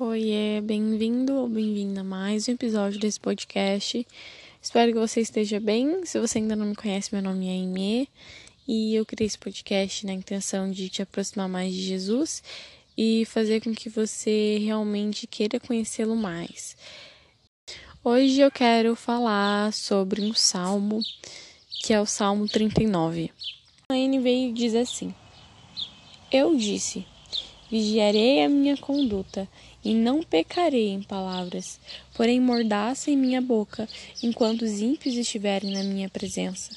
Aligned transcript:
Oiê, 0.00 0.60
bem-vindo 0.60 1.34
ou 1.34 1.48
bem-vinda 1.48 2.00
a 2.00 2.04
mais 2.04 2.48
um 2.48 2.52
episódio 2.52 2.98
desse 2.98 3.20
podcast. 3.20 4.04
Espero 4.60 4.92
que 4.92 4.98
você 4.98 5.20
esteja 5.20 5.60
bem. 5.60 6.04
Se 6.04 6.18
você 6.18 6.38
ainda 6.38 6.56
não 6.56 6.66
me 6.66 6.74
conhece, 6.74 7.14
meu 7.14 7.22
nome 7.22 7.46
é 7.46 7.52
Aimee 7.52 8.08
e 8.66 8.92
eu 8.96 9.06
criei 9.06 9.28
esse 9.28 9.38
podcast 9.38 10.04
na 10.04 10.12
intenção 10.12 10.68
de 10.68 10.88
te 10.88 11.00
aproximar 11.00 11.48
mais 11.48 11.72
de 11.72 11.80
Jesus 11.80 12.42
e 12.98 13.24
fazer 13.26 13.62
com 13.62 13.72
que 13.72 13.88
você 13.88 14.58
realmente 14.58 15.28
queira 15.28 15.60
conhecê-lo 15.60 16.16
mais. 16.16 16.76
Hoje 18.02 18.40
eu 18.40 18.50
quero 18.50 18.96
falar 18.96 19.72
sobre 19.72 20.22
um 20.22 20.34
salmo, 20.34 21.02
que 21.84 21.92
é 21.92 22.00
o 22.00 22.06
Salmo 22.06 22.48
39. 22.48 23.30
A 23.88 23.94
NVI 23.94 24.52
diz 24.52 24.74
assim: 24.74 25.14
Eu 26.32 26.56
disse, 26.56 27.06
vigiarei 27.74 28.40
a 28.44 28.48
minha 28.48 28.76
conduta 28.76 29.48
e 29.84 29.92
não 29.92 30.22
pecarei 30.22 30.90
em 30.90 31.02
palavras, 31.02 31.80
porém 32.14 32.38
mordaça 32.38 33.10
em 33.10 33.16
minha 33.16 33.40
boca, 33.40 33.88
enquanto 34.22 34.62
os 34.62 34.80
ímpios 34.80 35.16
estiverem 35.16 35.72
na 35.72 35.82
minha 35.82 36.08
presença. 36.08 36.70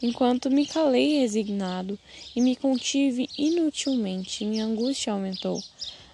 Enquanto 0.00 0.48
me 0.48 0.64
calei 0.64 1.18
resignado 1.18 1.98
e 2.36 2.40
me 2.40 2.54
contive 2.54 3.28
inutilmente, 3.36 4.44
minha 4.44 4.66
angústia 4.66 5.12
aumentou. 5.12 5.60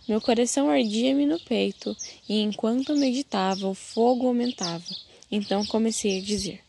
Meu 0.08 0.18
coração 0.18 0.70
ardia-me 0.70 1.26
no 1.26 1.38
peito, 1.38 1.94
e 2.26 2.40
enquanto 2.40 2.96
meditava, 2.96 3.68
o 3.68 3.74
fogo 3.74 4.28
aumentava. 4.28 4.96
Então 5.30 5.62
comecei 5.66 6.20
a 6.20 6.22
dizer. 6.22 6.60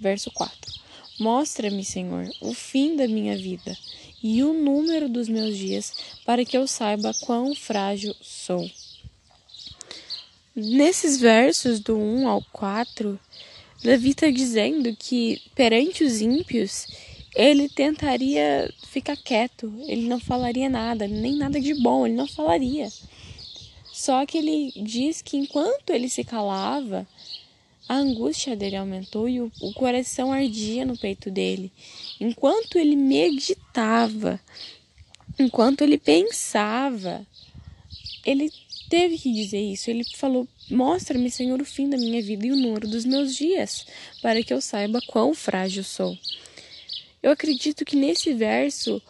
Verso 0.00 0.30
4: 0.30 0.81
Mostra-me, 1.22 1.84
Senhor, 1.84 2.28
o 2.40 2.52
fim 2.52 2.96
da 2.96 3.06
minha 3.06 3.36
vida 3.36 3.78
e 4.20 4.42
o 4.42 4.52
número 4.52 5.08
dos 5.08 5.28
meus 5.28 5.56
dias, 5.56 5.92
para 6.26 6.44
que 6.44 6.58
eu 6.58 6.66
saiba 6.66 7.14
quão 7.20 7.54
frágil 7.54 8.12
sou. 8.20 8.68
Nesses 10.52 11.20
versos 11.20 11.78
do 11.78 11.96
1 11.96 12.26
ao 12.26 12.42
4, 12.52 13.20
Davi 13.84 14.10
está 14.10 14.28
dizendo 14.30 14.96
que 14.96 15.40
perante 15.54 16.02
os 16.02 16.20
ímpios 16.20 16.88
ele 17.36 17.68
tentaria 17.68 18.68
ficar 18.88 19.16
quieto, 19.16 19.72
ele 19.86 20.08
não 20.08 20.18
falaria 20.18 20.68
nada, 20.68 21.06
nem 21.06 21.36
nada 21.36 21.60
de 21.60 21.72
bom, 21.80 22.04
ele 22.04 22.16
não 22.16 22.26
falaria. 22.26 22.88
Só 23.92 24.26
que 24.26 24.38
ele 24.38 24.72
diz 24.74 25.22
que 25.22 25.36
enquanto 25.36 25.90
ele 25.90 26.08
se 26.08 26.24
calava, 26.24 27.06
a 27.88 27.96
angústia 27.96 28.56
dele 28.56 28.76
aumentou 28.76 29.28
e 29.28 29.40
o, 29.40 29.50
coração 29.74 30.32
ardia 30.32 30.84
no 30.84 30.96
peito 30.96 31.30
dele. 31.30 31.70
Enquanto 32.20 32.78
ele 32.78 32.96
meditava, 32.96 34.40
enquanto 35.38 35.82
ele 35.82 35.98
pensava, 35.98 37.26
ele 38.24 38.50
teve 38.88 39.18
que 39.18 39.32
dizer 39.32 39.60
isso. 39.60 39.90
Ele 39.90 40.04
falou: 40.16 40.46
Mostra-me, 40.70 41.30
Senhor, 41.30 41.60
o 41.60 41.64
fim 41.64 41.88
da 41.88 41.96
minha 41.96 42.22
vida 42.22 42.46
e 42.46 42.52
o 42.52 42.56
número 42.56 42.88
dos 42.88 43.04
meus 43.04 43.34
dias, 43.34 43.86
para 44.20 44.42
que 44.42 44.52
eu 44.52 44.60
saiba 44.60 45.00
quão 45.06 45.34
frágil 45.34 45.82
sou. 45.84 46.16
Eu 47.22 47.30
acredito 47.30 47.84
que 47.84 47.96
nesse 47.96 48.32
verso, 48.32 49.00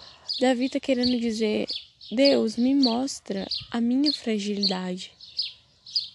Davi 0.40 0.66
está 0.66 0.80
querendo 0.80 1.18
dizer: 1.18 1.66
Deus, 2.10 2.56
me 2.56 2.74
mostra 2.74 3.46
a 3.70 3.80
minha 3.80 4.12
fragilidade. 4.12 5.12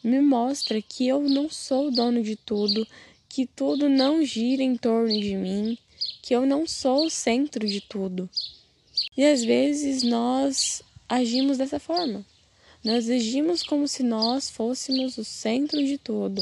Me 0.03 0.21
mostra 0.21 0.81
que 0.81 1.07
eu 1.07 1.21
não 1.21 1.49
sou 1.49 1.87
o 1.87 1.91
dono 1.91 2.21
de 2.23 2.35
tudo, 2.35 2.87
que 3.27 3.45
tudo 3.45 3.89
não 3.89 4.23
gira 4.23 4.63
em 4.63 4.75
torno 4.75 5.19
de 5.19 5.35
mim, 5.35 5.77
que 6.21 6.35
eu 6.35 6.45
não 6.45 6.65
sou 6.65 7.05
o 7.05 7.09
centro 7.09 7.67
de 7.67 7.81
tudo. 7.81 8.29
E 9.15 9.25
às 9.25 9.43
vezes 9.43 10.03
nós 10.03 10.81
agimos 11.09 11.57
dessa 11.57 11.79
forma. 11.79 12.25
Nós 12.83 13.09
agimos 13.09 13.63
como 13.63 13.87
se 13.87 14.03
nós 14.03 14.49
fôssemos 14.49 15.17
o 15.17 15.23
centro 15.23 15.83
de 15.83 15.97
tudo. 15.97 16.41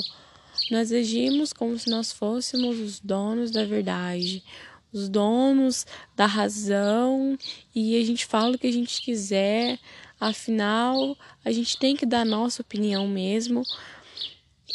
Nós 0.69 0.91
agimos 0.91 1.53
como 1.53 1.77
se 1.77 1.89
nós 1.89 2.11
fôssemos 2.11 2.79
os 2.79 2.99
donos 2.99 3.51
da 3.51 3.65
verdade, 3.65 4.43
os 4.91 5.09
donos 5.09 5.85
da 6.15 6.25
razão, 6.25 7.37
e 7.73 7.97
a 7.97 8.05
gente 8.05 8.25
fala 8.25 8.55
o 8.55 8.59
que 8.59 8.67
a 8.67 8.71
gente 8.71 9.01
quiser, 9.01 9.79
afinal, 10.19 11.17
a 11.43 11.51
gente 11.51 11.77
tem 11.77 11.95
que 11.95 12.05
dar 12.05 12.21
a 12.21 12.25
nossa 12.25 12.61
opinião 12.61 13.07
mesmo. 13.07 13.63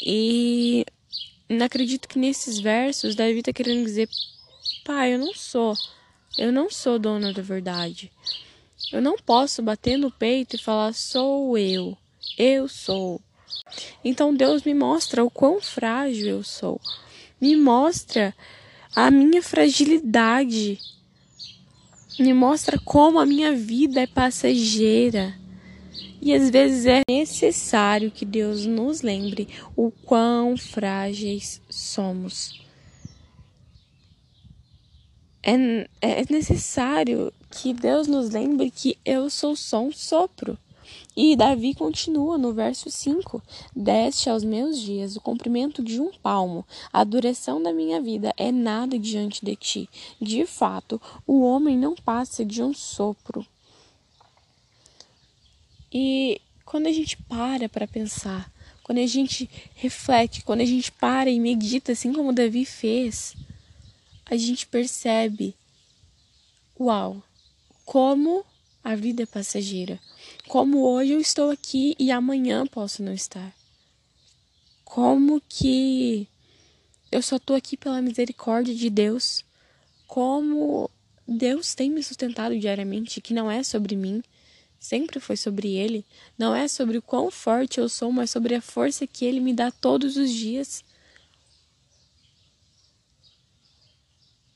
E 0.02 0.84
não 1.48 1.66
acredito 1.66 2.08
que 2.08 2.18
nesses 2.18 2.58
versos 2.58 3.14
Davi 3.14 3.40
está 3.40 3.52
querendo 3.52 3.84
dizer: 3.84 4.08
pai, 4.84 5.14
eu 5.14 5.18
não 5.18 5.34
sou, 5.34 5.76
eu 6.38 6.52
não 6.52 6.70
sou 6.70 6.98
dona 6.98 7.32
da 7.32 7.42
verdade. 7.42 8.10
Eu 8.92 9.00
não 9.00 9.16
posso 9.16 9.62
bater 9.62 9.96
no 9.96 10.10
peito 10.10 10.56
e 10.56 10.58
falar 10.58 10.92
sou 10.94 11.56
eu, 11.56 11.96
eu 12.36 12.66
sou. 12.66 13.20
Então 14.04 14.34
Deus 14.34 14.62
me 14.62 14.74
mostra 14.74 15.24
o 15.24 15.30
quão 15.30 15.60
frágil 15.60 16.26
eu 16.26 16.42
sou. 16.42 16.80
Me 17.40 17.56
mostra 17.56 18.34
a 18.94 19.10
minha 19.10 19.42
fragilidade. 19.42 20.78
Me 22.18 22.34
mostra 22.34 22.78
como 22.78 23.18
a 23.18 23.26
minha 23.26 23.54
vida 23.54 24.00
é 24.00 24.06
passageira. 24.06 25.34
E 26.20 26.34
às 26.34 26.50
vezes 26.50 26.84
é 26.84 27.00
necessário 27.08 28.10
que 28.10 28.26
Deus 28.26 28.66
nos 28.66 29.00
lembre 29.00 29.48
o 29.74 29.90
quão 29.90 30.56
frágeis 30.56 31.62
somos. 31.70 32.60
É, 35.42 35.88
é 36.02 36.24
necessário 36.28 37.32
que 37.50 37.72
Deus 37.72 38.06
nos 38.06 38.30
lembre 38.30 38.70
que 38.70 38.98
eu 39.04 39.30
sou 39.30 39.56
só 39.56 39.82
um 39.82 39.92
sopro. 39.92 40.58
E 41.22 41.36
Davi 41.36 41.74
continua 41.74 42.38
no 42.38 42.54
verso 42.54 42.90
5: 42.90 43.42
Deste 43.76 44.30
aos 44.30 44.42
meus 44.42 44.80
dias 44.80 45.16
o 45.16 45.20
comprimento 45.20 45.82
de 45.82 46.00
um 46.00 46.10
palmo, 46.10 46.64
a 46.90 47.04
duração 47.04 47.62
da 47.62 47.74
minha 47.74 48.00
vida 48.00 48.32
é 48.38 48.50
nada 48.50 48.98
diante 48.98 49.44
de 49.44 49.54
ti. 49.54 49.90
De 50.18 50.46
fato, 50.46 50.98
o 51.26 51.42
homem 51.42 51.76
não 51.76 51.94
passa 51.94 52.42
de 52.42 52.62
um 52.62 52.72
sopro. 52.72 53.46
E 55.92 56.40
quando 56.64 56.86
a 56.86 56.92
gente 56.92 57.18
para 57.24 57.68
para 57.68 57.86
pensar, 57.86 58.50
quando 58.82 58.96
a 58.96 59.06
gente 59.06 59.46
reflete, 59.74 60.42
quando 60.42 60.62
a 60.62 60.64
gente 60.64 60.90
para 60.90 61.28
e 61.28 61.38
medita, 61.38 61.92
assim 61.92 62.14
como 62.14 62.32
Davi 62.32 62.64
fez, 62.64 63.36
a 64.24 64.38
gente 64.38 64.66
percebe: 64.66 65.54
uau, 66.80 67.22
como 67.84 68.42
a 68.82 68.94
vida 68.94 69.24
é 69.24 69.26
passageira. 69.26 70.00
Como 70.50 70.80
hoje 70.84 71.12
eu 71.12 71.20
estou 71.20 71.48
aqui 71.48 71.94
e 71.96 72.10
amanhã 72.10 72.66
posso 72.66 73.04
não 73.04 73.14
estar. 73.14 73.54
Como 74.84 75.40
que 75.48 76.26
eu 77.12 77.22
só 77.22 77.36
estou 77.36 77.54
aqui 77.54 77.76
pela 77.76 78.02
misericórdia 78.02 78.74
de 78.74 78.90
Deus. 78.90 79.44
Como 80.08 80.90
Deus 81.24 81.72
tem 81.72 81.88
me 81.88 82.02
sustentado 82.02 82.58
diariamente, 82.58 83.20
que 83.20 83.32
não 83.32 83.48
é 83.48 83.62
sobre 83.62 83.94
mim, 83.94 84.24
sempre 84.76 85.20
foi 85.20 85.36
sobre 85.36 85.76
Ele. 85.76 86.04
Não 86.36 86.52
é 86.52 86.66
sobre 86.66 86.98
o 86.98 87.02
quão 87.02 87.30
forte 87.30 87.78
eu 87.78 87.88
sou, 87.88 88.10
mas 88.10 88.32
sobre 88.32 88.56
a 88.56 88.60
força 88.60 89.06
que 89.06 89.24
Ele 89.24 89.38
me 89.38 89.54
dá 89.54 89.70
todos 89.70 90.16
os 90.16 90.32
dias. 90.32 90.82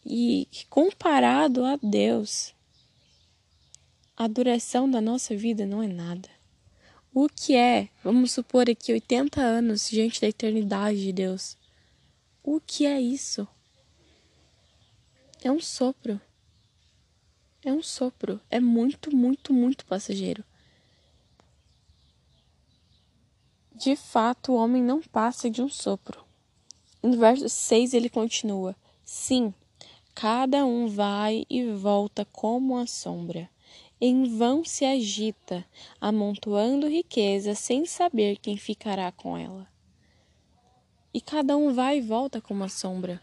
E 0.04 0.48
comparado 0.68 1.64
a 1.64 1.78
Deus, 1.80 2.52
a 4.16 4.28
duração 4.28 4.88
da 4.88 5.00
nossa 5.00 5.36
vida 5.36 5.66
não 5.66 5.82
é 5.82 5.88
nada. 5.88 6.28
O 7.12 7.28
que 7.28 7.54
é, 7.56 7.88
vamos 8.02 8.32
supor 8.32 8.70
aqui, 8.70 8.92
80 8.92 9.40
anos 9.40 9.88
diante 9.90 10.20
da 10.20 10.28
eternidade 10.28 11.02
de 11.02 11.12
Deus? 11.12 11.56
O 12.42 12.60
que 12.60 12.86
é 12.86 13.00
isso? 13.00 13.46
É 15.42 15.50
um 15.50 15.60
sopro. 15.60 16.20
É 17.64 17.72
um 17.72 17.82
sopro. 17.82 18.40
É 18.50 18.60
muito, 18.60 19.14
muito, 19.14 19.52
muito 19.52 19.84
passageiro. 19.84 20.44
De 23.74 23.96
fato, 23.96 24.52
o 24.52 24.56
homem 24.56 24.82
não 24.82 25.02
passa 25.02 25.50
de 25.50 25.60
um 25.60 25.68
sopro. 25.68 26.24
No 27.02 27.18
verso 27.18 27.48
6 27.48 27.94
ele 27.94 28.08
continua: 28.08 28.76
Sim, 29.04 29.52
cada 30.14 30.64
um 30.64 30.86
vai 30.86 31.44
e 31.50 31.64
volta 31.72 32.24
como 32.24 32.76
a 32.76 32.86
sombra 32.86 33.50
em 34.06 34.36
vão 34.36 34.62
se 34.62 34.84
agita, 34.84 35.66
amontoando 35.98 36.86
riqueza 36.86 37.54
sem 37.54 37.86
saber 37.86 38.36
quem 38.36 38.54
ficará 38.58 39.10
com 39.10 39.34
ela. 39.34 39.66
E 41.14 41.22
cada 41.22 41.56
um 41.56 41.72
vai 41.72 41.96
e 41.96 42.00
volta 42.02 42.38
como 42.38 42.62
a 42.62 42.68
sombra. 42.68 43.22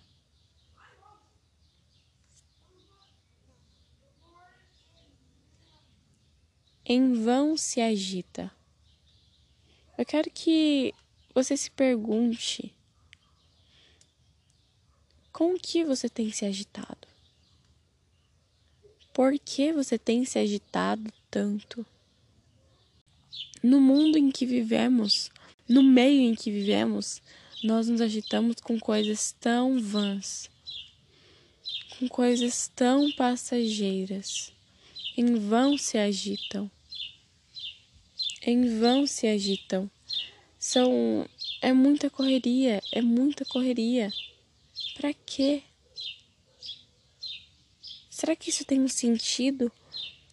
Em 6.83 7.13
vão 7.13 7.55
se 7.55 7.79
agita. 7.79 8.51
Eu 9.95 10.03
quero 10.03 10.31
que 10.31 10.95
você 11.31 11.55
se 11.55 11.69
pergunte 11.69 12.75
com 15.31 15.53
o 15.53 15.59
que 15.59 15.85
você 15.85 16.09
tem 16.09 16.31
se 16.31 16.43
agitado. 16.43 17.00
Por 19.13 19.37
que 19.39 19.73
você 19.73 19.97
tem 19.97 20.25
se 20.25 20.39
agitado 20.39 21.11
tanto? 21.29 21.85
no 23.63 23.79
mundo 23.79 24.17
em 24.17 24.31
que 24.31 24.45
vivemos, 24.45 25.29
no 25.69 25.83
meio 25.83 26.21
em 26.21 26.35
que 26.35 26.51
vivemos, 26.51 27.21
nós 27.63 27.87
nos 27.87 28.01
agitamos 28.01 28.55
com 28.55 28.79
coisas 28.79 29.35
tão 29.39 29.79
vãs, 29.79 30.49
com 31.97 32.07
coisas 32.07 32.71
tão 32.75 33.11
passageiras. 33.11 34.51
Em 35.15 35.35
vão 35.35 35.77
se 35.77 35.97
agitam. 35.97 36.71
Em 38.41 38.79
vão 38.79 39.05
se 39.05 39.27
agitam. 39.27 39.91
São 40.57 41.27
é 41.61 41.71
muita 41.71 42.09
correria, 42.09 42.81
é 42.91 43.01
muita 43.01 43.45
correria. 43.45 44.11
Para 44.95 45.13
quê? 45.13 45.61
Será 48.21 48.35
que 48.35 48.51
isso 48.51 48.63
tem 48.63 48.79
um 48.79 48.87
sentido? 48.87 49.71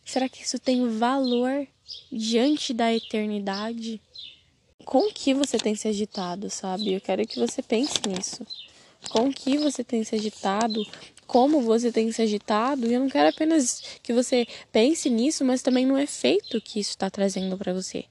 Será 0.04 0.28
que 0.28 0.42
isso 0.42 0.58
tem 0.58 0.86
valor 0.98 1.66
diante 2.12 2.74
da 2.74 2.94
eternidade? 2.94 3.98
Com 4.84 5.10
que 5.10 5.32
você 5.32 5.56
tem 5.56 5.74
se 5.74 5.88
agitado, 5.88 6.50
sabe? 6.50 6.92
Eu 6.92 7.00
quero 7.00 7.26
que 7.26 7.38
você 7.38 7.62
pense 7.62 7.94
nisso. 8.06 8.46
Com 9.08 9.32
que 9.32 9.56
você 9.56 9.82
tem 9.82 10.04
se 10.04 10.14
agitado? 10.14 10.86
Como 11.26 11.62
você 11.62 11.90
tem 11.90 12.12
se 12.12 12.20
agitado? 12.20 12.86
E 12.86 12.92
eu 12.92 13.00
não 13.00 13.08
quero 13.08 13.30
apenas 13.30 13.82
que 14.02 14.12
você 14.12 14.46
pense 14.70 15.08
nisso, 15.08 15.42
mas 15.42 15.62
também 15.62 15.86
no 15.86 15.98
efeito 15.98 16.60
que 16.60 16.80
isso 16.80 16.90
está 16.90 17.08
trazendo 17.08 17.56
para 17.56 17.72
você. 17.72 18.04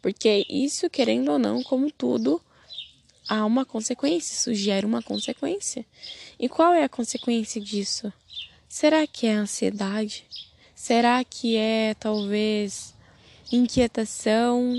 Porque 0.00 0.46
isso, 0.48 0.88
querendo 0.88 1.32
ou 1.32 1.38
não, 1.38 1.62
como 1.62 1.92
tudo, 1.92 2.40
há 3.28 3.44
uma 3.44 3.66
consequência, 3.66 4.32
isso 4.32 4.54
gera 4.54 4.86
uma 4.86 5.02
consequência. 5.02 5.84
E 6.40 6.48
qual 6.48 6.72
é 6.72 6.84
a 6.84 6.88
consequência 6.88 7.60
disso? 7.60 8.10
Será 8.68 9.06
que 9.06 9.26
é 9.26 9.32
ansiedade? 9.32 10.26
Será 10.74 11.24
que 11.24 11.56
é 11.56 11.94
talvez 11.94 12.94
inquietação? 13.50 14.78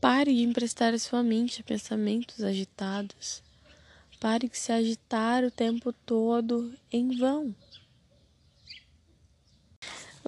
Pare 0.00 0.34
de 0.34 0.42
emprestar 0.42 0.94
a 0.94 0.98
sua 0.98 1.22
mente 1.22 1.60
a 1.60 1.64
pensamentos 1.64 2.42
agitados. 2.42 3.42
Pare 4.18 4.48
de 4.48 4.56
se 4.56 4.72
agitar 4.72 5.44
o 5.44 5.50
tempo 5.50 5.92
todo 5.92 6.74
em 6.90 7.16
vão. 7.16 7.54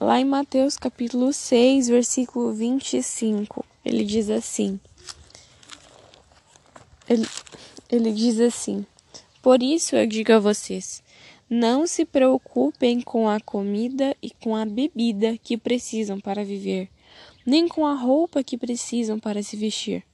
Lá 0.00 0.20
em 0.20 0.24
Mateus 0.24 0.76
capítulo 0.76 1.32
6, 1.32 1.88
versículo 1.88 2.52
25, 2.52 3.64
ele 3.84 4.04
diz 4.04 4.28
assim: 4.30 4.78
ele, 7.08 7.26
ele 7.90 8.12
diz 8.12 8.38
assim: 8.38 8.86
Por 9.42 9.62
isso 9.62 9.96
eu 9.96 10.06
digo 10.06 10.32
a 10.32 10.38
vocês, 10.38 11.02
não 11.48 11.86
se 11.86 12.04
preocupem 12.04 13.00
com 13.00 13.28
a 13.28 13.40
comida 13.40 14.14
e 14.20 14.30
com 14.30 14.54
a 14.54 14.66
bebida 14.66 15.38
que 15.38 15.56
precisam 15.56 16.20
para 16.20 16.44
viver, 16.44 16.90
nem 17.46 17.66
com 17.66 17.86
a 17.86 17.94
roupa 17.94 18.44
que 18.44 18.58
precisam 18.58 19.18
para 19.18 19.42
se 19.42 19.56
vestir. 19.56 20.04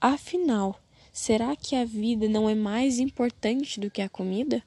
Afinal, 0.00 0.80
será 1.12 1.54
que 1.54 1.76
a 1.76 1.84
vida 1.84 2.28
não 2.28 2.50
é 2.50 2.54
mais 2.56 2.98
importante 2.98 3.78
do 3.78 3.88
que 3.88 4.02
a 4.02 4.08
comida? 4.08 4.62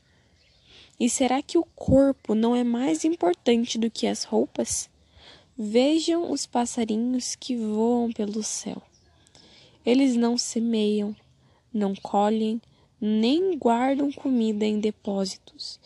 E 0.98 1.10
será 1.10 1.42
que 1.42 1.58
o 1.58 1.68
corpo 1.76 2.34
não 2.34 2.56
é 2.56 2.64
mais 2.64 3.04
importante 3.04 3.78
do 3.78 3.92
que 3.92 4.08
as 4.08 4.24
roupas? 4.24 4.90
Vejam 5.58 6.32
os 6.32 6.46
passarinhos 6.46 7.36
que 7.36 7.56
voam 7.56 8.12
pelo 8.12 8.42
céu. 8.42 8.82
Eles 9.86 10.16
não 10.16 10.38
semeiam, 10.38 11.16
não 11.74 11.94
colhem, 11.96 12.62
nem 13.00 13.58
guardam 13.58 14.12
comida 14.12 14.66
em 14.66 14.80
depósitos. 14.80 15.80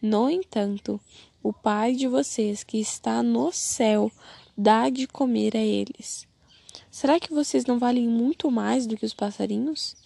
No 0.00 0.30
entanto, 0.30 1.00
o 1.42 1.52
Pai 1.52 1.94
de 1.94 2.06
vocês 2.06 2.62
que 2.62 2.78
está 2.78 3.22
no 3.22 3.50
céu 3.52 4.10
dá 4.56 4.88
de 4.88 5.06
comer 5.06 5.56
a 5.56 5.60
eles. 5.60 6.26
Será 6.90 7.18
que 7.18 7.32
vocês 7.32 7.64
não 7.64 7.78
valem 7.78 8.08
muito 8.08 8.50
mais 8.50 8.86
do 8.86 8.96
que 8.96 9.06
os 9.06 9.14
passarinhos? 9.14 9.96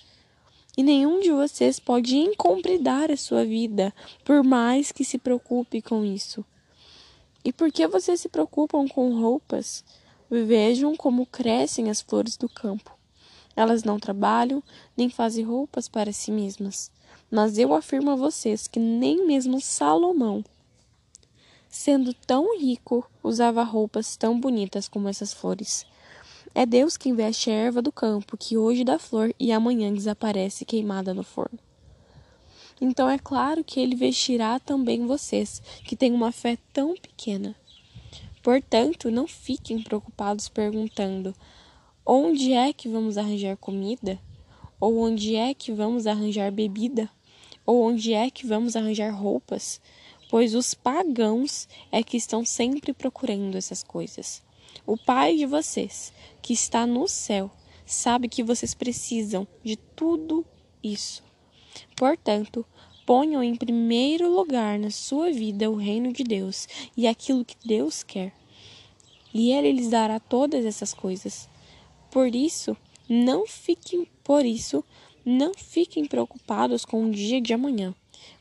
E 0.77 0.83
nenhum 0.83 1.21
de 1.21 1.31
vocês 1.31 1.79
pode 1.79 2.17
incompridar 2.17 3.11
a 3.11 3.17
sua 3.17 3.45
vida, 3.45 3.93
por 4.25 4.43
mais 4.43 4.93
que 4.93 5.05
se 5.05 5.19
preocupe 5.19 5.83
com 5.83 6.05
isso. 6.05 6.45
E 7.45 7.53
por 7.53 7.73
que 7.73 7.87
vocês 7.87 8.21
se 8.21 8.29
preocupam 8.29 8.87
com 8.87 9.21
roupas? 9.21 9.85
Vejam 10.31 10.97
como 10.97 11.27
crescem 11.27 11.91
as 11.91 12.01
flores 12.01 12.37
do 12.37 12.49
campo. 12.49 12.92
Elas 13.55 13.85
não 13.85 13.99
trabalham, 13.99 14.63
nem 14.97 15.11
fazem 15.11 15.45
roupas 15.45 15.89
para 15.89 16.13
si 16.13 16.31
mesmas. 16.31 16.91
Mas 17.31 17.59
eu 17.59 17.75
afirmo 17.75 18.11
a 18.11 18.17
vocês 18.17 18.67
que 18.67 18.79
nem 18.79 19.27
mesmo 19.27 19.61
Salomão, 19.61 20.45
sendo 21.73 22.13
tão 22.13 22.59
rico, 22.59 23.11
usava 23.23 23.63
roupas 23.63 24.15
tão 24.15 24.39
bonitas 24.39 24.87
como 24.87 25.09
essas 25.09 25.33
flores. 25.33 25.87
É 26.55 26.67
Deus 26.67 26.99
quem 26.99 27.15
veste 27.15 27.51
a 27.51 27.55
erva 27.55 27.81
do 27.81 27.91
campo, 27.91 28.37
que 28.37 28.59
hoje 28.59 28.85
dá 28.85 28.99
flor 28.99 29.35
e 29.41 29.51
amanhã 29.51 29.93
desaparece 29.93 30.67
queimada 30.67 31.15
no 31.15 31.23
forno. 31.23 31.59
Então 32.79 33.09
é 33.09 33.19
claro 33.19 33.65
que 33.65 33.81
ele 33.81 33.97
vestirá 33.97 34.61
também 34.61 35.07
vocês, 35.07 35.63
que 35.85 35.97
têm 35.97 36.13
uma 36.13 36.31
fé 36.31 36.59
tão 36.75 36.95
pequena. 36.95 37.57
Portanto, 38.43 39.11
não 39.11 39.27
fiquem 39.27 39.81
preocupados 39.81 40.49
perguntando: 40.51 41.35
onde 42.05 42.53
é 42.53 42.73
que 42.73 42.89
vamos 42.89 43.17
arranjar 43.17 43.57
comida? 43.57 44.19
Ou 44.81 44.99
onde 44.99 45.37
é 45.37 45.55
que 45.55 45.73
vamos 45.73 46.07
arranjar 46.07 46.51
bebida? 46.51 47.09
Ou 47.65 47.83
onde 47.83 48.13
é 48.13 48.31
que 48.31 48.47
vamos 48.47 48.75
arranjar 48.75 49.15
roupas? 49.15 49.81
Pois 50.29 50.55
os 50.55 50.75
pagãos 50.75 51.69
é 51.93 52.03
que 52.03 52.17
estão 52.17 52.45
sempre 52.45 52.93
procurando 52.93 53.57
essas 53.57 53.83
coisas. 53.83 54.43
O 54.87 54.97
Pai 54.97 55.37
de 55.37 55.47
vocês, 55.47 56.13
que 56.41 56.53
está 56.53 56.87
no 56.87 57.07
céu, 57.07 57.51
sabe 57.87 58.29
que 58.29 58.43
vocês 58.43 58.75
precisam 58.75 59.47
de 59.63 59.77
tudo 59.77 60.45
isso. 60.83 61.23
Portanto, 61.95 62.65
ponham 63.07 63.43
em 63.43 63.55
primeiro 63.55 64.35
lugar 64.35 64.79
na 64.79 64.91
sua 64.91 65.31
vida 65.31 65.71
o 65.71 65.77
reino 65.77 66.13
de 66.13 66.25
Deus 66.25 66.67
e 66.97 67.07
aquilo 67.07 67.45
que 67.45 67.57
Deus 67.65 68.03
quer. 68.03 68.33
E 69.33 69.53
ele 69.53 69.73
lhes 69.73 69.91
dará 69.91 70.19
todas 70.19 70.65
essas 70.65 70.93
coisas. 70.93 71.49
Por 72.13 72.35
isso, 72.35 72.77
não 73.09 73.47
fiquem, 73.47 74.07
por 74.23 74.45
isso, 74.45 74.85
não 75.25 75.55
fiquem 75.55 76.05
preocupados 76.05 76.85
com 76.85 77.07
o 77.07 77.11
dia 77.11 77.41
de 77.41 77.55
amanhã, 77.55 77.95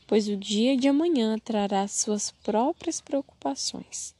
pois 0.06 0.28
o 0.28 0.36
dia 0.36 0.76
de 0.76 0.88
amanhã 0.88 1.38
trará 1.38 1.88
suas 1.88 2.32
próprias 2.44 3.00
preocupações. 3.00 4.14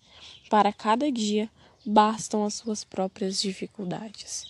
Para 0.48 0.72
cada 0.72 1.12
dia 1.12 1.50
bastam 1.84 2.44
as 2.44 2.54
suas 2.54 2.82
próprias 2.82 3.42
dificuldades. 3.42 4.46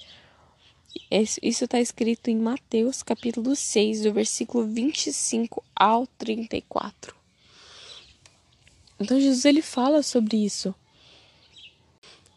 Isso 1.10 1.64
está 1.64 1.80
escrito 1.80 2.28
em 2.28 2.36
Mateus 2.36 3.02
capítulo 3.02 3.56
6, 3.56 4.02
do 4.02 4.12
versículo 4.12 4.68
25 4.68 5.64
ao 5.74 6.06
34. 6.06 7.12
Então 9.00 9.18
Jesus 9.18 9.44
ele 9.44 9.62
fala 9.62 10.00
sobre 10.00 10.36
isso. 10.36 10.72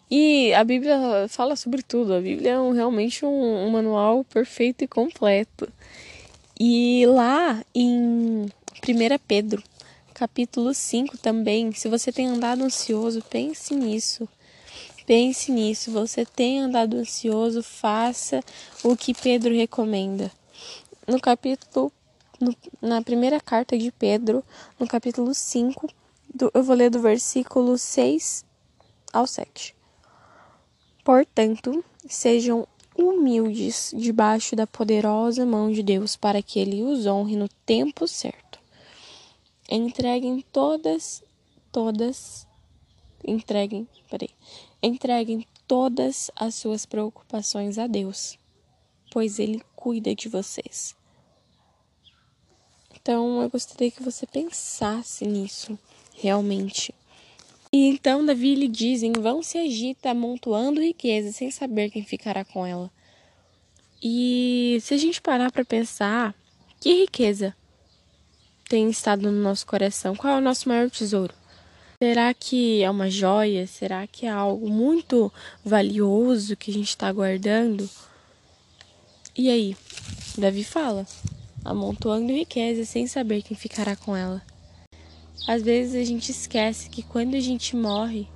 E 0.09 0.53
a 0.53 0.63
Bíblia 0.63 1.27
fala 1.29 1.55
sobre 1.55 1.81
tudo. 1.81 2.13
A 2.13 2.21
Bíblia 2.21 2.51
é 2.51 2.59
um, 2.59 2.71
realmente 2.71 3.25
um, 3.25 3.65
um 3.65 3.71
manual 3.71 4.23
perfeito 4.23 4.83
e 4.83 4.87
completo. 4.87 5.67
E 6.59 7.05
lá 7.07 7.63
em 7.73 8.43
1 8.43 8.49
Pedro, 9.27 9.63
capítulo 10.13 10.73
5 10.73 11.17
também, 11.17 11.71
se 11.71 11.89
você 11.89 12.11
tem 12.11 12.27
andado 12.27 12.63
ansioso, 12.63 13.21
pense 13.29 13.75
nisso. 13.75 14.29
Pense 15.05 15.51
nisso. 15.51 15.91
Você 15.91 16.25
tem 16.25 16.59
andado 16.59 16.97
ansioso, 16.97 17.61
faça 17.61 18.41
o 18.83 18.95
que 18.95 19.13
Pedro 19.13 19.53
recomenda. 19.53 20.31
No 21.07 21.19
capítulo, 21.19 21.91
no, 22.39 22.55
na 22.81 23.01
primeira 23.01 23.39
carta 23.39 23.77
de 23.77 23.91
Pedro, 23.91 24.43
no 24.79 24.87
capítulo 24.87 25.33
5, 25.33 25.87
do, 26.33 26.51
eu 26.53 26.63
vou 26.63 26.75
ler 26.75 26.89
do 26.89 27.01
versículo 27.01 27.77
6 27.77 28.45
ao 29.11 29.27
7. 29.27 29.74
Portanto, 31.05 31.85
sejam 32.05 32.67
humildes 32.97 33.93
debaixo 33.95 34.57
da 34.57 34.67
poderosa 34.67 35.45
mão 35.45 35.71
de 35.71 35.81
Deus, 35.81 36.17
para 36.17 36.41
que 36.41 36.59
ele 36.59 36.83
os 36.83 37.05
honre 37.05 37.37
no 37.37 37.47
tempo 37.65 38.05
certo. 38.05 38.59
Entreguem 39.69 40.43
todas, 40.51 41.23
todas, 41.71 42.45
entreguem, 43.23 43.87
peraí, 44.09 44.29
Entreguem 44.87 45.47
todas 45.67 46.29
as 46.35 46.53
suas 46.53 46.85
preocupações 46.85 47.79
a 47.79 47.87
Deus, 47.87 48.37
pois 49.11 49.39
Ele 49.39 49.59
cuida 49.75 50.13
de 50.13 50.29
vocês. 50.29 50.95
Então, 52.93 53.41
eu 53.41 53.49
gostaria 53.49 53.89
que 53.89 54.03
você 54.03 54.27
pensasse 54.27 55.25
nisso, 55.25 55.75
realmente. 56.13 56.93
E 57.75 57.87
então 57.87 58.25
Davi 58.25 58.55
lhe 58.55 58.69
diz: 58.69 59.03
em 59.03 59.11
vão 59.11 59.43
se 59.43 59.57
agita, 59.57 60.11
amontoando 60.11 60.79
riqueza, 60.79 61.33
sem 61.33 61.51
saber 61.51 61.89
quem 61.89 62.05
ficará 62.05 62.45
com 62.45 62.65
ela. 62.65 62.89
E 64.01 64.77
se 64.79 64.93
a 64.93 64.97
gente 64.97 65.21
parar 65.21 65.51
para 65.51 65.65
pensar, 65.65 66.33
que 66.79 67.01
riqueza 67.01 67.53
tem 68.69 68.89
estado 68.89 69.29
no 69.29 69.43
nosso 69.43 69.67
coração? 69.67 70.15
Qual 70.15 70.35
é 70.35 70.37
o 70.37 70.41
nosso 70.41 70.69
maior 70.69 70.89
tesouro? 70.89 71.33
Será 72.01 72.33
que 72.33 72.81
é 72.81 72.89
uma 72.89 73.09
joia? 73.09 73.67
Será 73.67 74.07
que 74.07 74.25
é 74.25 74.29
algo 74.29 74.69
muito 74.69 75.29
valioso 75.61 76.55
que 76.55 76.71
a 76.71 76.73
gente 76.73 76.87
está 76.87 77.11
guardando? 77.11 77.89
E 79.37 79.49
aí? 79.49 79.75
Davi 80.37 80.63
fala: 80.63 81.05
amontoando 81.65 82.31
riqueza 82.31 82.85
sem 82.85 83.05
saber 83.05 83.41
quem 83.41 83.57
ficará 83.57 83.97
com 83.97 84.15
ela. 84.15 84.41
Às 85.47 85.61
vezes 85.61 85.95
a 85.95 86.03
gente 86.03 86.31
esquece 86.31 86.89
que 86.89 87.03
quando 87.03 87.35
a 87.35 87.39
gente 87.39 87.75
morre, 87.75 88.27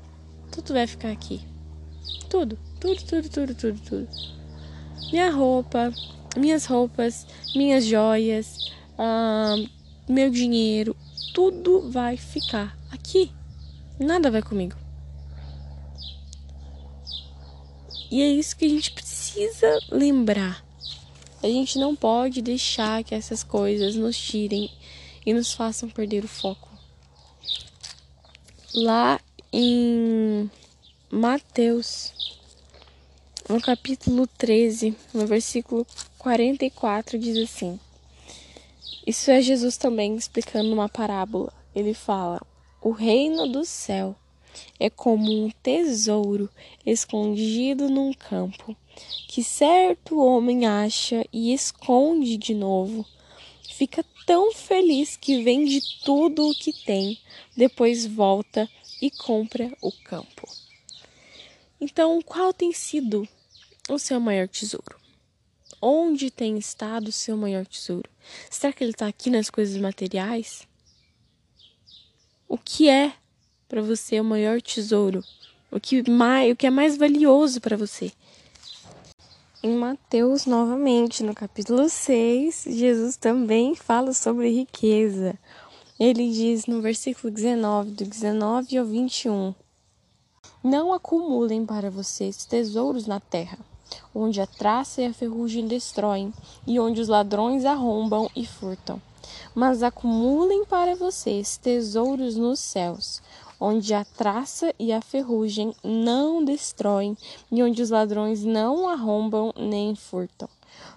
tudo 0.51 0.73
vai 0.73 0.85
ficar 0.85 1.11
aqui. 1.11 1.41
Tudo, 2.29 2.57
tudo, 2.79 3.03
tudo, 3.03 3.29
tudo, 3.29 3.55
tudo, 3.55 3.79
tudo. 3.81 4.07
Minha 5.11 5.31
roupa, 5.31 5.91
minhas 6.37 6.65
roupas, 6.65 7.25
minhas 7.55 7.85
joias, 7.85 8.71
meu 10.07 10.29
dinheiro, 10.29 10.95
tudo 11.33 11.89
vai 11.89 12.17
ficar 12.17 12.77
aqui. 12.91 13.31
Nada 13.99 14.29
vai 14.29 14.41
comigo. 14.41 14.75
E 18.11 18.21
é 18.21 18.27
isso 18.27 18.55
que 18.55 18.65
a 18.65 18.69
gente 18.69 18.91
precisa 18.91 19.79
lembrar. 19.91 20.63
A 21.41 21.47
gente 21.47 21.79
não 21.79 21.95
pode 21.95 22.41
deixar 22.41 23.03
que 23.03 23.15
essas 23.15 23.43
coisas 23.43 23.95
nos 23.95 24.17
tirem 24.17 24.69
e 25.25 25.33
nos 25.33 25.53
façam 25.53 25.89
perder 25.89 26.23
o 26.23 26.27
foco. 26.27 26.68
Lá 28.73 29.19
em 29.51 30.49
Mateus, 31.11 32.13
no 33.49 33.59
capítulo 33.59 34.27
13, 34.27 34.95
no 35.11 35.25
versículo 35.25 35.85
44, 36.19 37.17
diz 37.17 37.37
assim: 37.37 37.79
Isso 39.07 39.31
é 39.31 39.41
Jesus 39.41 39.75
também 39.75 40.15
explicando 40.15 40.71
uma 40.71 40.87
parábola. 40.87 41.51
Ele 41.75 41.95
fala: 41.95 42.39
O 42.79 42.91
reino 42.91 43.47
do 43.47 43.65
céu 43.65 44.15
é 44.79 44.89
como 44.89 45.31
um 45.31 45.49
tesouro 45.63 46.49
escondido 46.85 47.89
num 47.89 48.13
campo, 48.13 48.75
que 49.27 49.43
certo 49.43 50.19
homem 50.23 50.67
acha 50.67 51.25
e 51.33 51.53
esconde 51.53 52.37
de 52.37 52.53
novo. 52.53 53.05
Fica 53.79 54.03
tão 54.25 54.53
feliz 54.53 55.15
que 55.15 55.41
vende 55.41 55.79
tudo 56.03 56.49
o 56.49 56.53
que 56.53 56.73
tem, 56.83 57.17
depois 57.55 58.05
volta 58.05 58.69
e 59.01 59.09
compra 59.09 59.71
o 59.81 59.89
campo. 60.03 60.49
Então, 61.79 62.21
qual 62.21 62.51
tem 62.51 62.73
sido 62.73 63.25
o 63.87 63.97
seu 63.97 64.19
maior 64.19 64.49
tesouro? 64.49 64.99
Onde 65.81 66.29
tem 66.29 66.57
estado 66.57 67.07
o 67.07 67.13
seu 67.13 67.37
maior 67.37 67.65
tesouro? 67.65 68.09
Será 68.49 68.73
que 68.73 68.83
ele 68.83 68.91
está 68.91 69.07
aqui 69.07 69.29
nas 69.29 69.49
coisas 69.49 69.77
materiais? 69.77 70.67
O 72.49 72.57
que 72.57 72.89
é 72.89 73.13
para 73.69 73.81
você 73.81 74.19
o 74.19 74.25
maior 74.25 74.61
tesouro? 74.61 75.23
O 75.71 75.79
que, 75.79 76.03
mais, 76.11 76.51
o 76.51 76.55
que 76.57 76.67
é 76.67 76.69
mais 76.69 76.97
valioso 76.97 77.61
para 77.61 77.77
você? 77.77 78.11
Em 79.61 79.75
Mateus, 79.75 80.45
novamente, 80.45 81.21
no 81.21 81.35
capítulo 81.35 81.89
6, 81.89 82.63
Jesus 82.69 83.17
também 83.17 83.75
fala 83.75 84.13
sobre 84.13 84.49
riqueza. 84.49 85.37
Ele 85.99 86.31
diz 86.31 86.65
no 86.65 86.81
versículo 86.81 87.29
19, 87.29 87.91
do 87.91 88.05
19 88.05 88.77
ao 88.77 88.85
21. 88.85 89.53
Não 90.63 90.93
acumulem 90.93 91.65
para 91.65 91.91
vocês 91.91 92.45
tesouros 92.45 93.05
na 93.05 93.19
terra, 93.19 93.59
onde 94.15 94.39
a 94.39 94.47
traça 94.47 95.01
e 95.01 95.05
a 95.07 95.13
ferrugem 95.13 95.67
destroem, 95.67 96.33
e 96.65 96.79
onde 96.79 97.01
os 97.01 97.09
ladrões 97.09 97.65
arrombam 97.65 98.29
e 98.33 98.45
furtam. 98.45 99.01
Mas 99.53 99.83
acumulem 99.83 100.63
para 100.63 100.95
vocês 100.95 101.57
tesouros 101.57 102.37
nos 102.37 102.61
céus, 102.61 103.21
onde 103.59 103.93
a 103.93 104.05
traça 104.05 104.73
e 104.79 104.91
a 104.91 105.01
ferrugem 105.01 105.75
não 105.83 106.43
destroem, 106.43 107.17
e 107.51 107.61
onde 107.61 107.81
os 107.81 107.89
ladrões 107.89 108.43
não 108.43 108.87
arrombam 108.87 109.53
nem 109.57 109.95
furtam. 109.95 110.47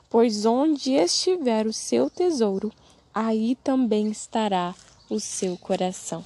Pois 0.09 0.45
onde 0.45 0.93
estiver 0.93 1.67
o 1.67 1.73
seu 1.73 2.09
tesouro, 2.09 2.71
aí 3.13 3.57
também 3.57 4.11
estará 4.11 4.75
o 5.11 5.19
seu 5.19 5.57
coração. 5.57 6.25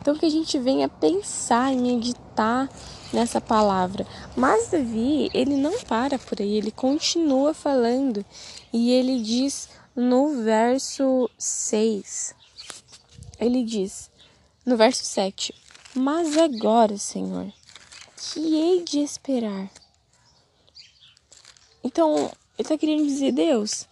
Então 0.00 0.14
que 0.14 0.26
a 0.26 0.30
gente 0.30 0.58
venha 0.58 0.88
pensar 0.88 1.72
e 1.72 1.76
meditar 1.76 2.68
nessa 3.12 3.40
palavra. 3.40 4.06
Mas 4.36 4.68
Davi, 4.68 5.30
ele 5.34 5.56
não 5.56 5.80
para 5.80 6.18
por 6.18 6.40
aí, 6.40 6.56
ele 6.56 6.70
continua 6.70 7.52
falando 7.52 8.24
e 8.72 8.92
ele 8.92 9.20
diz 9.20 9.68
no 9.96 10.42
verso 10.42 11.28
6. 11.38 12.34
Ele 13.40 13.64
diz 13.64 14.10
no 14.66 14.76
verso 14.76 15.04
7: 15.04 15.54
Mas 15.94 16.36
agora, 16.36 16.98
Senhor, 16.98 17.50
que 18.16 18.40
hei 18.56 18.82
de 18.82 18.98
esperar? 18.98 19.70
Então, 21.82 22.16
ele 22.16 22.32
está 22.58 22.76
querendo 22.76 23.06
dizer, 23.06 23.30
Deus, 23.30 23.86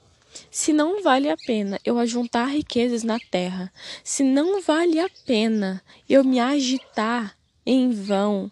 se 0.51 0.73
não 0.73 1.01
vale 1.01 1.31
a 1.31 1.37
pena 1.37 1.79
eu 1.85 1.97
ajuntar 1.99 2.49
riquezas 2.49 3.05
na 3.05 3.21
terra, 3.31 3.73
se 4.03 4.25
não 4.25 4.61
vale 4.61 4.99
a 4.99 5.09
pena 5.25 5.81
eu 6.09 6.25
me 6.25 6.41
agitar 6.41 7.39
em 7.65 7.93
vão, 7.93 8.51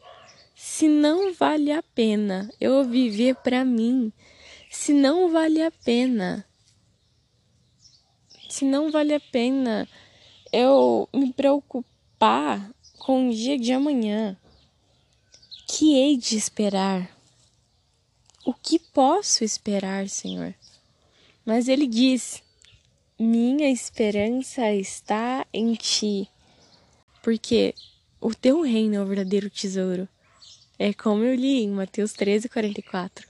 se 0.55 0.87
não 0.87 1.35
vale 1.35 1.73
a 1.73 1.83
pena 1.83 2.49
eu 2.61 2.85
viver 2.85 3.35
para 3.37 3.65
mim, 3.65 4.13
se 4.71 4.93
não 4.93 5.33
vale 5.33 5.61
a 5.61 5.73
pena, 5.73 6.47
se 8.49 8.65
não 8.65 8.93
vale 8.93 9.13
a 9.13 9.21
pena 9.21 9.89
eu 10.53 11.09
me 11.13 11.33
preocupar 12.23 12.73
com 13.01 13.29
o 13.29 13.35
dia 13.35 13.59
de 13.59 13.73
amanhã, 13.73 14.37
que 15.67 15.95
hei 15.97 16.17
de 16.17 16.37
esperar? 16.37 17.11
O 18.47 18.55
que 18.55 18.79
posso 18.79 19.43
esperar, 19.43 20.09
Senhor? 20.09 20.55
Mas 21.45 21.67
ele 21.67 21.85
diz: 21.85 22.41
Minha 23.19 23.69
esperança 23.71 24.73
está 24.73 25.45
em 25.53 25.75
ti, 25.75 26.29
porque 27.25 27.75
o 28.21 28.33
teu 28.33 28.63
reino 28.63 28.95
é 28.95 29.01
o 29.03 29.07
verdadeiro 29.07 29.51
tesouro. 29.51 30.09
É 30.79 30.93
como 30.93 31.25
eu 31.25 31.35
li 31.35 31.63
em 31.63 31.71
Mateus 31.71 32.13
13, 32.13 32.49
44. 32.49 33.27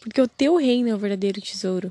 Porque 0.00 0.20
o 0.20 0.28
teu 0.28 0.56
reino 0.56 0.90
é 0.90 0.94
o 0.94 0.98
verdadeiro 0.98 1.40
tesouro. 1.40 1.90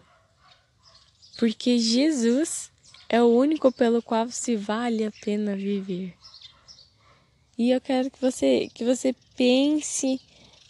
Porque 1.37 1.77
Jesus 1.79 2.71
é 3.09 3.21
o 3.21 3.27
único 3.27 3.71
pelo 3.71 4.01
qual 4.01 4.29
se 4.29 4.55
vale 4.55 5.05
a 5.05 5.11
pena 5.11 5.55
viver. 5.55 6.13
E 7.57 7.71
eu 7.71 7.81
quero 7.81 8.11
que 8.11 8.19
você 8.19 8.69
que 8.73 8.83
você 8.83 9.15
pense 9.35 10.21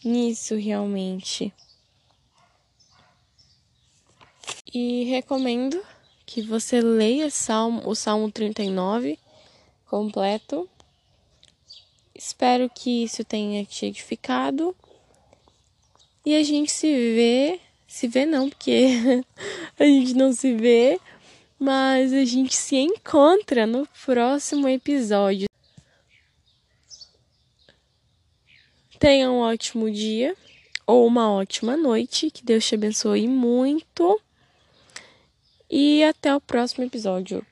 nisso 0.03 0.56
realmente. 0.56 1.53
E 4.74 5.06
recomendo 5.06 5.82
que 6.25 6.41
você 6.41 6.82
leia 6.82 7.29
Salmo, 7.29 7.82
o 7.88 7.96
Salmo 7.96 8.32
39 8.32 9.17
completo. 9.89 10.70
Espero 12.13 12.70
que 12.70 13.03
isso 13.03 13.24
tenha 13.24 13.63
te 13.65 13.86
edificado. 13.86 14.75
E 16.25 16.36
a 16.36 16.44
gente 16.44 16.72
se 16.72 16.88
vê, 16.88 17.60
se 17.88 18.08
vê 18.08 18.25
não, 18.25 18.50
porque 18.50 19.24
a 19.79 19.86
gente 19.86 20.13
não 20.13 20.34
se 20.34 20.53
vê, 20.53 21.00
mas 21.59 22.13
a 22.13 22.23
gente 22.23 22.55
se 22.55 22.75
encontra 22.75 23.65
no 23.65 23.87
próximo 24.05 24.67
episódio. 24.67 25.47
Tenha 28.99 29.29
um 29.31 29.39
ótimo 29.39 29.91
dia 29.91 30.35
ou 30.85 31.05
uma 31.05 31.31
ótima 31.31 31.77
noite. 31.77 32.31
Que 32.31 32.43
Deus 32.43 32.65
te 32.65 32.75
abençoe 32.75 33.27
muito. 33.27 34.19
E 35.69 36.03
até 36.03 36.33
o 36.33 36.41
próximo 36.41 36.83
episódio. 36.85 37.45